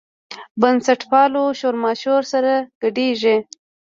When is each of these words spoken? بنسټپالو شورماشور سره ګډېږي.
بنسټپالو 0.61 1.43
شورماشور 1.59 2.21
سره 2.33 2.53
ګډېږي. 2.81 3.37